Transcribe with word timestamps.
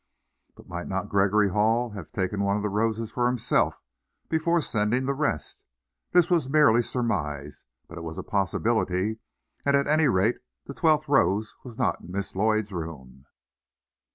But 0.55 0.67
might 0.67 0.87
not 0.87 1.09
Gregory 1.09 1.49
Hall 1.51 1.91
have 1.91 2.11
taken 2.11 2.41
one 2.41 2.57
of 2.57 2.63
the 2.63 2.69
dozen 2.75 3.05
for 3.05 3.27
himself 3.27 3.79
before 4.29 4.59
sending 4.59 5.05
the 5.05 5.13
rest? 5.13 5.63
This 6.11 6.27
was 6.27 6.49
merely 6.49 6.81
surmise, 6.81 7.65
but 7.87 7.99
it 7.99 8.03
was 8.03 8.17
a 8.17 8.23
possibility, 8.23 9.19
and 9.63 9.75
at 9.75 9.85
any 9.85 10.07
rate 10.07 10.37
the 10.65 10.73
twelfth 10.73 11.07
rose 11.07 11.53
was 11.63 11.77
not 11.77 12.01
in 12.01 12.11
Miss 12.11 12.35
Lloyd's 12.35 12.71
room. 12.71 13.27